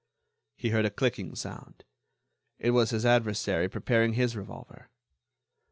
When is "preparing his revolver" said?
3.69-4.89